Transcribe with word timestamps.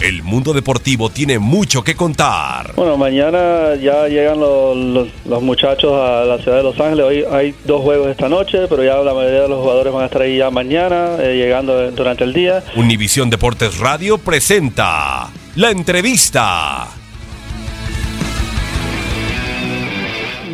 El 0.00 0.22
mundo 0.22 0.54
deportivo 0.54 1.10
tiene 1.10 1.38
mucho 1.38 1.84
que 1.84 1.94
contar. 1.94 2.72
Bueno, 2.74 2.96
mañana 2.96 3.74
ya 3.74 4.08
llegan 4.08 4.40
los, 4.40 5.42
muchachos 5.42 5.92
a 5.92 6.24
la 6.24 6.38
ciudad 6.38 6.56
de 6.56 6.62
Los 6.62 6.80
Ángeles. 6.80 7.04
Hoy 7.04 7.24
hay 7.30 7.54
dos 7.66 7.82
juegos 7.82 8.08
esta 8.08 8.26
noche, 8.26 8.60
pero 8.66 8.82
ya 8.82 8.96
la 8.96 9.12
mayoría 9.12 9.42
de 9.42 9.48
los 9.48 9.60
jugadores 9.60 9.92
van 9.92 10.04
a 10.04 10.06
estar 10.06 10.22
ahí 10.22 10.38
ya 10.38 10.50
mañana, 10.50 11.16
eh, 11.20 11.36
llegando 11.36 11.90
durante 11.90 12.24
el 12.24 12.32
día. 12.32 12.64
Univisión 12.76 13.28
Deportes 13.28 13.78
Radio 13.78 14.16
presenta 14.16 15.28
la 15.56 15.70
entrevista. 15.70 16.88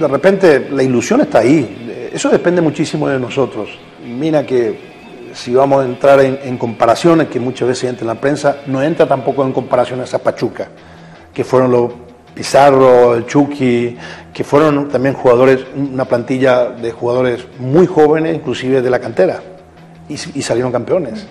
De 0.00 0.08
repente 0.08 0.68
la 0.72 0.82
ilusión 0.82 1.20
está 1.20 1.38
ahí. 1.38 2.10
Eso 2.12 2.30
depende 2.30 2.60
muchísimo 2.60 3.08
de 3.08 3.20
nosotros. 3.20 3.68
Mira 4.04 4.44
que 4.44 4.95
si 5.36 5.54
vamos 5.54 5.82
a 5.82 5.84
entrar 5.84 6.18
en, 6.20 6.56
comparaciones, 6.56 7.28
que 7.28 7.38
muchas 7.38 7.68
veces 7.68 7.90
entra 7.90 8.04
en 8.04 8.08
la 8.08 8.20
prensa, 8.20 8.56
no 8.66 8.82
entra 8.82 9.06
tampoco 9.06 9.44
en 9.44 9.52
comparaciones 9.52 10.14
a 10.14 10.18
Pachuca, 10.18 10.68
que 11.32 11.44
fueron 11.44 11.70
los 11.70 11.92
Pizarro, 12.34 13.14
el 13.14 13.26
Chucky, 13.26 13.96
que 14.32 14.44
fueron 14.44 14.88
también 14.88 15.14
jugadores, 15.14 15.60
una 15.74 16.06
plantilla 16.06 16.70
de 16.70 16.90
jugadores 16.90 17.46
muy 17.58 17.86
jóvenes, 17.86 18.34
inclusive 18.34 18.80
de 18.80 18.90
la 18.90 18.98
cantera, 18.98 19.42
y, 20.08 20.16
salieron 20.16 20.72
campeones, 20.72 21.26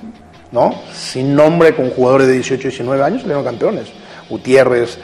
¿no? 0.52 0.74
Sin 0.94 1.36
nombre, 1.36 1.76
con 1.76 1.90
jugadores 1.90 2.28
de 2.28 2.34
18, 2.34 2.70
19 2.70 3.04
años, 3.04 3.22
salieron 3.22 3.44
campeones. 3.44 3.92
Gutiérrez, 4.30 5.00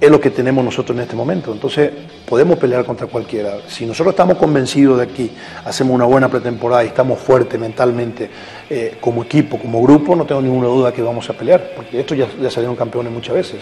es 0.00 0.10
lo 0.10 0.18
que 0.18 0.30
tenemos 0.30 0.64
nosotros 0.64 0.96
en 0.96 1.02
este 1.02 1.14
momento. 1.14 1.52
Entonces, 1.52 1.90
podemos 2.26 2.58
pelear 2.58 2.84
contra 2.84 3.06
cualquiera. 3.06 3.58
Si 3.68 3.84
nosotros 3.84 4.14
estamos 4.14 4.38
convencidos 4.38 4.96
de 4.98 5.04
aquí, 5.04 5.30
hacemos 5.64 5.94
una 5.94 6.06
buena 6.06 6.28
pretemporada 6.28 6.82
y 6.84 6.88
estamos 6.88 7.18
fuertes 7.18 7.60
mentalmente 7.60 8.30
eh, 8.70 8.96
como 9.00 9.24
equipo, 9.24 9.58
como 9.58 9.82
grupo, 9.82 10.16
no 10.16 10.24
tengo 10.24 10.40
ninguna 10.40 10.68
duda 10.68 10.92
que 10.92 11.02
vamos 11.02 11.28
a 11.28 11.34
pelear, 11.34 11.72
porque 11.76 12.00
estos 12.00 12.16
ya, 12.16 12.26
ya 12.40 12.50
salieron 12.50 12.76
campeones 12.76 13.12
muchas 13.12 13.34
veces. 13.34 13.60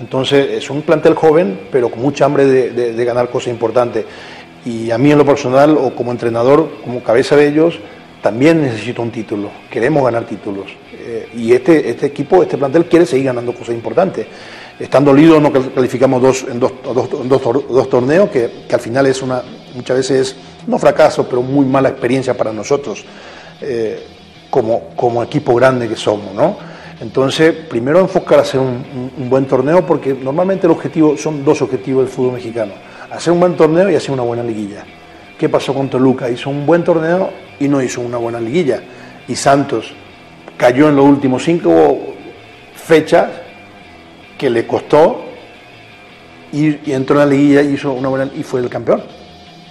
Entonces, 0.00 0.50
es 0.50 0.70
un 0.70 0.82
plantel 0.82 1.14
joven, 1.14 1.58
pero 1.72 1.90
con 1.90 2.00
mucha 2.00 2.24
hambre 2.24 2.44
de, 2.44 3.04
ganar 3.04 3.30
cosas 3.30 3.48
importantes. 3.48 4.04
Y 4.64 4.90
a 4.90 4.98
mí 4.98 5.10
en 5.10 5.18
lo 5.18 5.24
personal, 5.24 5.76
o 5.80 5.94
como 5.94 6.12
entrenador, 6.12 6.70
como 6.84 7.02
cabeza 7.02 7.34
de 7.34 7.48
ellos, 7.48 7.78
también 8.22 8.60
necesito 8.60 9.00
un 9.00 9.10
título. 9.10 9.50
Queremos 9.70 10.04
ganar 10.04 10.24
títulos. 10.24 10.66
Eh, 10.92 11.28
y 11.36 11.52
este, 11.52 11.88
este 11.88 12.06
equipo, 12.06 12.42
este 12.42 12.58
plantel 12.58 12.84
quiere 12.86 13.06
seguir 13.06 13.26
ganando 13.26 13.54
cosas 13.54 13.74
importantes. 13.74 14.26
Estando 14.78 15.10
dolidos 15.10 15.42
no 15.42 15.52
calificamos 15.52 16.22
dos, 16.22 16.46
en 16.48 16.60
dos, 16.60 16.72
dos, 16.84 17.88
torneos, 17.90 18.30
que, 18.30 18.64
al 18.72 18.80
final 18.80 19.06
es 19.06 19.22
una, 19.22 19.42
muchas 19.74 19.96
veces, 19.96 20.36
no 20.68 20.78
fracaso, 20.78 21.28
pero 21.28 21.42
muy 21.42 21.66
mala 21.66 21.88
experiencia 21.88 22.36
para 22.36 22.52
nosotros, 22.52 23.04
eh, 23.60 24.06
como, 24.48 24.90
como 24.94 25.20
equipo 25.22 25.54
grande 25.56 25.88
que 25.88 25.96
somos, 25.96 26.32
¿no? 26.32 26.56
Entonces, 27.00 27.54
primero 27.68 27.98
enfocar 27.98 28.38
a 28.38 28.42
hacer 28.42 28.60
un, 28.60 29.28
buen 29.28 29.46
torneo, 29.46 29.84
porque 29.84 30.14
normalmente 30.14 30.66
el 30.66 30.72
objetivo, 30.72 31.16
son 31.16 31.44
dos 31.44 31.60
objetivos 31.60 32.04
del 32.04 32.12
fútbol 32.12 32.34
mexicano, 32.34 32.72
hacer 33.10 33.32
un 33.32 33.40
buen 33.40 33.56
torneo 33.56 33.90
y 33.90 33.96
hacer 33.96 34.12
una 34.12 34.22
buena 34.22 34.44
liguilla. 34.44 34.84
¿Qué 35.36 35.48
pasó 35.48 35.74
con 35.74 35.88
Toluca? 35.88 36.30
Hizo 36.30 36.50
un 36.50 36.64
buen 36.64 36.84
torneo 36.84 37.30
y 37.58 37.66
no 37.66 37.82
hizo 37.82 38.00
una 38.00 38.16
buena 38.16 38.40
liguilla. 38.40 38.80
Y 39.26 39.34
Santos 39.34 39.92
cayó 40.56 40.88
en 40.88 40.96
los 40.96 41.04
últimos 41.04 41.44
cinco 41.44 41.98
fechas 42.74 43.28
que 44.38 44.48
le 44.48 44.66
costó 44.66 45.24
y, 46.52 46.92
entró 46.92 47.20
en 47.20 47.28
la 47.28 47.36
liguilla 47.36 47.62
hizo 47.62 47.92
una 47.92 48.08
buena, 48.08 48.30
y 48.34 48.42
fue 48.42 48.60
el 48.60 48.70
campeón. 48.70 49.02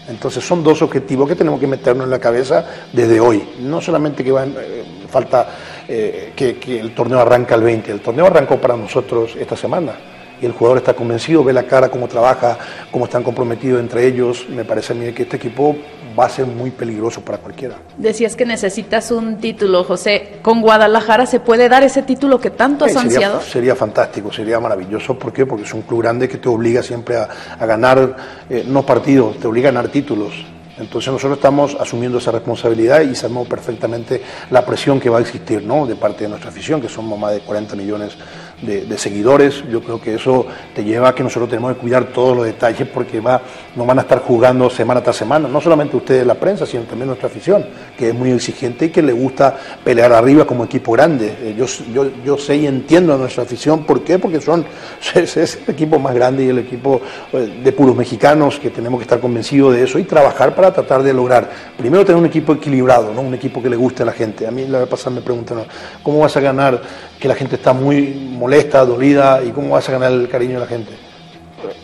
Entonces 0.10 0.46
son 0.46 0.64
dos 0.64 0.82
objetivos 0.82 1.28
que 1.28 1.36
tenemos 1.36 1.60
que 1.60 1.68
meternos 1.68 2.06
en 2.06 2.12
la 2.12 2.20
cabeza 2.20 2.66
desde 2.94 3.20
hoy. 3.20 3.44
No 3.62 3.82
solamente 3.82 4.24
que 4.24 4.30
eh, 4.30 4.84
falta 5.10 5.48
eh, 5.88 6.34
que, 6.36 6.58
que, 6.58 6.80
el 6.80 6.94
torneo 6.94 7.20
arranca 7.20 7.56
el 7.56 7.64
20, 7.64 7.92
el 7.92 8.00
torneo 8.02 8.28
arrancó 8.28 8.58
para 8.58 8.78
nosotros 8.78 9.36
esta 9.38 9.58
semana 9.58 9.94
y 10.42 10.46
el 10.46 10.52
jugador 10.52 10.78
está 10.78 10.94
convencido, 10.94 11.44
ve 11.44 11.54
la 11.54 11.64
cara, 11.64 11.90
cómo 11.90 12.08
trabaja, 12.08 12.58
cómo 12.92 13.06
están 13.06 13.24
comprometidos 13.24 13.80
entre 13.80 14.06
ellos. 14.06 14.48
Me 14.50 14.66
parece 14.66 14.94
a 14.94 14.96
mí 14.96 15.12
que 15.12 15.24
este 15.24 15.38
equipo 15.38 15.76
va 16.18 16.26
a 16.26 16.30
ser 16.30 16.46
muy 16.46 16.72
peligroso 16.72 17.22
para 17.22 17.38
cualquiera. 17.38 17.76
Decías 17.98 18.36
que 18.36 18.46
necesitas 18.46 19.12
un 19.12 19.38
título, 19.38 19.84
José. 19.84 20.40
¿Con 20.42 20.62
Guadalajara 20.62 21.26
se 21.26 21.40
puede 21.40 21.70
dar 21.70 21.84
ese 21.84 22.02
título 22.02 22.40
que 22.40 22.50
tanto 22.50 22.86
has 22.86 22.96
ansiado? 22.96 23.42
Sería 23.42 23.76
fantástico, 23.76 24.32
sería 24.32 24.60
maravilloso. 24.60 25.18
¿Por 25.18 25.32
qué? 25.32 25.46
Porque 25.46 25.64
es 25.64 25.74
un 25.74 25.82
club 25.84 26.02
grande 26.02 26.28
que 26.28 26.38
te 26.38 26.50
obliga 26.50 26.82
siempre 26.82 27.18
a, 27.18 27.66
ganar, 27.66 28.16
eh, 28.50 28.64
no 28.68 28.86
partidos, 28.86 29.38
te 29.40 29.48
obliga 29.48 29.70
a 29.70 29.72
ganar 29.72 29.92
títulos. 29.92 30.34
Entonces 30.80 31.12
nosotros 31.12 31.38
estamos 31.40 31.76
asumiendo 31.80 32.20
esa 32.20 32.32
responsabilidad 32.32 33.02
y 33.02 33.16
sabemos 33.16 33.48
perfectamente 33.48 34.22
la 34.52 34.64
presión 34.64 35.00
que 35.00 35.10
va 35.10 35.18
a 35.18 35.22
existir 35.22 35.64
¿no? 35.64 35.88
de 35.88 35.96
parte 35.96 36.24
de 36.24 36.30
nuestra 36.30 36.52
afición, 36.52 36.80
que 36.80 36.88
somos 36.88 37.18
más 37.18 37.34
de 37.34 37.40
40 37.40 37.76
millones 37.76 38.16
de, 38.62 38.98
seguidores. 38.98 39.64
Yo 39.70 39.82
creo 39.82 40.02
que 40.02 40.16
eso 40.16 40.46
te 40.74 40.84
lleva 40.84 41.10
a 41.10 41.16
que 41.16 41.24
nosotros 41.24 41.50
tenemos 41.50 41.74
que 41.74 41.80
cuidar 41.80 42.06
todos 42.06 42.36
los 42.36 42.46
detalles 42.46 42.88
porque 42.88 43.20
va, 43.20 43.42
no 43.76 43.86
van 43.86 44.00
a 44.00 44.02
estar 44.02 44.20
jugando 44.22 44.70
semana 44.70 45.02
tras 45.02 45.16
semana, 45.16 45.48
no 45.48 45.62
solamente 45.62 45.96
ustedes 45.96 46.26
la 46.26 46.36
prensa, 46.36 46.66
sino 46.66 46.84
también 46.84 47.08
nuestra 47.08 47.28
afición, 47.28 47.66
que 47.98 48.10
es 48.10 48.16
muy 48.16 48.32
exigente 48.32 48.86
y 48.86 48.90
que 48.90 49.02
le 49.02 49.14
gusta 49.14 49.56
pelear 49.84 50.12
arriba 50.14 50.46
como 50.46 50.64
equipo 50.64 50.92
grande. 50.94 51.36
Eh, 51.42 51.56
yo, 51.58 51.66
yo, 51.94 52.10
yo 52.24 52.38
sé 52.38 52.56
y 52.56 52.68
entiendo 52.68 53.14
a 53.14 53.18
nuestra 53.18 53.44
afición, 53.44 53.84
¿por 53.84 54.04
qué? 54.04 54.18
Porque 54.18 54.42
son, 54.42 54.66
es, 55.16 55.38
el 55.38 55.74
equipo 55.74 56.00
más 56.00 56.16
grande 56.16 56.46
y 56.46 56.50
el 56.50 56.60
equipo 56.60 57.02
eh, 57.34 57.62
de 57.64 57.72
puros 57.72 57.96
mexicanos 57.96 58.60
que 58.60 58.70
tenemos 58.70 59.00
que 59.00 59.04
estar 59.04 59.20
convencidos 59.20 59.76
de 59.76 59.84
eso 59.84 60.00
y 60.00 60.04
trabajar 60.04 60.56
para 60.56 60.74
tratar 60.74 61.04
de 61.04 61.14
lograr, 61.14 61.50
primero 61.78 62.04
tener 62.06 62.20
un 62.20 62.26
equipo 62.26 62.54
equilibrado, 62.54 63.14
¿no? 63.14 63.22
un 63.22 63.34
equipo 63.34 63.62
que 63.62 63.70
le 63.70 63.76
guste 63.76 64.04
a 64.04 64.06
la 64.06 64.14
gente. 64.14 64.48
A 64.48 64.52
mí 64.52 64.66
la 64.66 64.80
vez 64.80 64.88
pasada 64.88 65.16
me 65.16 65.22
preguntan, 65.22 65.60
¿cómo 66.02 66.20
vas 66.20 66.36
a 66.38 66.40
ganar 66.40 66.82
que 67.20 67.28
la 67.28 67.36
gente 67.36 67.56
está 67.56 67.74
muy 67.74 68.14
molesta, 68.48 68.86
dolida, 68.86 69.42
y 69.44 69.50
cómo 69.50 69.72
vas 69.72 69.90
a 69.90 69.92
ganar 69.92 70.14
el 70.14 70.30
cariño 70.30 70.54
de 70.54 70.60
la 70.62 70.68
gente? 70.68 70.94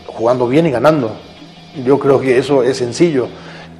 Jugando 0.06 0.48
bien 0.48 0.66
y 0.66 0.70
ganando. 0.70 1.12
Yo 1.84 1.98
creo 1.98 2.18
que 2.18 2.38
eso 2.38 2.62
es 2.62 2.78
sencillo. 2.78 3.28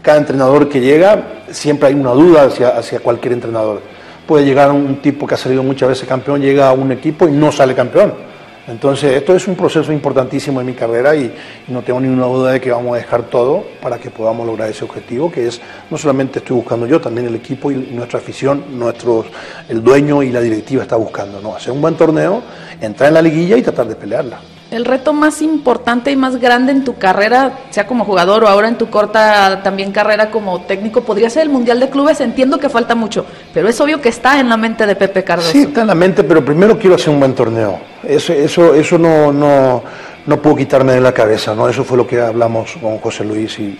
Cada 0.02 0.18
entrenador 0.18 0.68
que 0.68 0.82
llega, 0.82 1.44
siempre 1.50 1.88
hay 1.88 1.94
una 1.94 2.10
duda 2.10 2.42
hacia, 2.42 2.76
hacia 2.76 3.00
cualquier 3.00 3.32
entrenador. 3.32 3.80
Puede 4.26 4.44
llegar 4.44 4.70
un 4.70 5.00
tipo 5.00 5.26
que 5.26 5.34
ha 5.34 5.38
salido 5.38 5.62
muchas 5.62 5.88
veces 5.88 6.06
campeón, 6.06 6.42
llega 6.42 6.68
a 6.68 6.72
un 6.74 6.92
equipo 6.92 7.26
y 7.26 7.32
no 7.32 7.50
sale 7.50 7.74
campeón 7.74 8.33
entonces, 8.66 9.12
esto 9.12 9.36
es 9.36 9.46
un 9.46 9.56
proceso 9.56 9.92
importantísimo 9.92 10.58
en 10.60 10.66
mi 10.66 10.72
carrera 10.72 11.14
y, 11.14 11.34
no 11.68 11.82
tengo 11.82 12.00
ninguna 12.00 12.26
duda 12.26 12.52
de 12.52 12.60
que 12.60 12.70
vamos 12.70 12.94
a 12.94 12.96
dejar 12.96 13.24
todo 13.24 13.64
para 13.82 13.98
que 13.98 14.10
podamos 14.10 14.46
lograr 14.46 14.70
ese 14.70 14.84
objetivo, 14.84 15.30
que 15.30 15.46
es 15.46 15.60
no 15.90 15.98
solamente 15.98 16.38
estoy 16.38 16.56
buscando 16.56 16.86
yo, 16.86 17.00
también 17.00 17.26
el 17.26 17.34
equipo 17.34 17.70
y 17.70 17.74
nuestra 17.74 18.18
afición, 18.18 18.78
nuestros, 18.78 19.26
el 19.68 19.82
dueño 19.82 20.22
y 20.22 20.30
la 20.30 20.40
directiva 20.40 20.82
está 20.82 20.96
buscando, 20.96 21.40
¿no? 21.40 21.54
Hacer 21.54 21.72
un 21.72 21.82
buen 21.82 21.94
torneo, 21.94 22.42
entrar 22.80 23.08
en 23.08 23.14
la 23.14 23.22
liguilla 23.22 23.56
y 23.56 23.62
tratar 23.62 23.86
de 23.86 23.96
pelearla. 23.96 24.53
El 24.74 24.84
reto 24.84 25.12
más 25.12 25.40
importante 25.40 26.10
y 26.10 26.16
más 26.16 26.40
grande 26.40 26.72
en 26.72 26.82
tu 26.82 26.98
carrera, 26.98 27.60
sea 27.70 27.86
como 27.86 28.04
jugador 28.04 28.42
o 28.42 28.48
ahora 28.48 28.66
en 28.66 28.76
tu 28.76 28.90
corta 28.90 29.62
también 29.62 29.92
carrera 29.92 30.32
como 30.32 30.62
técnico, 30.62 31.02
podría 31.02 31.30
ser 31.30 31.44
el 31.44 31.48
Mundial 31.48 31.78
de 31.78 31.88
Clubes. 31.90 32.20
Entiendo 32.20 32.58
que 32.58 32.68
falta 32.68 32.96
mucho, 32.96 33.24
pero 33.52 33.68
es 33.68 33.80
obvio 33.80 34.00
que 34.00 34.08
está 34.08 34.40
en 34.40 34.48
la 34.48 34.56
mente 34.56 34.84
de 34.84 34.96
Pepe 34.96 35.22
Cardoso. 35.22 35.52
Sí, 35.52 35.62
está 35.62 35.82
en 35.82 35.86
la 35.86 35.94
mente, 35.94 36.24
pero 36.24 36.44
primero 36.44 36.76
quiero 36.76 36.96
hacer 36.96 37.10
un 37.10 37.20
buen 37.20 37.36
torneo. 37.36 37.78
Eso, 38.02 38.32
eso, 38.32 38.74
eso 38.74 38.98
no, 38.98 39.32
no, 39.32 39.84
no 40.26 40.42
puedo 40.42 40.56
quitarme 40.56 40.94
de 40.94 41.00
la 41.00 41.12
cabeza, 41.14 41.54
¿no? 41.54 41.68
Eso 41.68 41.84
fue 41.84 41.96
lo 41.96 42.04
que 42.04 42.20
hablamos 42.20 42.76
con 42.82 42.98
José 42.98 43.24
Luis 43.24 43.56
y, 43.60 43.78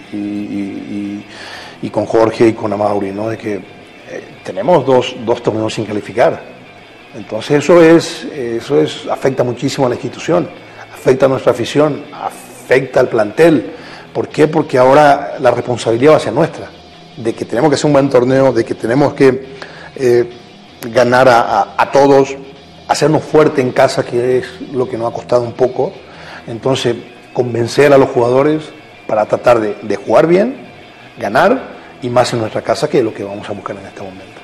y, 1.82 1.90
con 1.90 2.06
Jorge 2.06 2.46
y 2.46 2.52
con 2.52 2.72
Amauri, 2.72 3.10
¿no? 3.10 3.30
De 3.30 3.36
que 3.36 3.54
eh, 3.54 3.62
tenemos 4.44 4.86
dos, 4.86 5.16
dos 5.26 5.42
torneos 5.42 5.74
sin 5.74 5.86
calificar. 5.86 6.40
Entonces 7.16 7.64
eso 7.64 7.82
es, 7.82 8.24
eso 8.32 8.80
es, 8.80 9.08
afecta 9.10 9.42
muchísimo 9.42 9.86
a 9.86 9.88
la 9.88 9.96
institución 9.96 10.48
afecta 11.04 11.26
a 11.26 11.28
nuestra 11.28 11.52
afición, 11.52 12.02
afecta 12.14 12.98
al 12.98 13.10
plantel. 13.10 13.74
¿Por 14.14 14.28
qué? 14.28 14.48
Porque 14.48 14.78
ahora 14.78 15.34
la 15.38 15.50
responsabilidad 15.50 16.12
va 16.12 16.16
a 16.16 16.20
ser 16.20 16.32
nuestra, 16.32 16.70
de 17.18 17.34
que 17.34 17.44
tenemos 17.44 17.68
que 17.68 17.74
hacer 17.74 17.86
un 17.88 17.92
buen 17.92 18.08
torneo, 18.08 18.54
de 18.54 18.64
que 18.64 18.74
tenemos 18.74 19.12
que 19.12 19.48
eh, 19.96 20.30
ganar 20.90 21.28
a, 21.28 21.90
todos, 21.92 22.34
hacernos 22.88 23.22
fuerte 23.22 23.60
en 23.60 23.72
casa, 23.72 24.02
que 24.02 24.38
es 24.38 24.46
lo 24.72 24.88
que 24.88 24.96
nos 24.96 25.12
ha 25.12 25.14
costado 25.14 25.42
un 25.42 25.52
poco. 25.52 25.92
Entonces, 26.46 26.96
convencer 27.34 27.92
a 27.92 27.98
los 27.98 28.08
jugadores 28.08 28.62
para 29.06 29.26
tratar 29.26 29.60
de, 29.60 29.76
de 29.82 29.96
jugar 29.96 30.26
bien, 30.26 30.56
ganar 31.18 31.74
y 32.00 32.08
más 32.08 32.32
en 32.32 32.38
nuestra 32.38 32.62
casa, 32.62 32.88
que 32.88 33.00
es 33.00 33.04
lo 33.04 33.12
que 33.12 33.24
vamos 33.24 33.46
a 33.46 33.52
buscar 33.52 33.76
en 33.76 33.84
este 33.84 34.00
momento. 34.00 34.43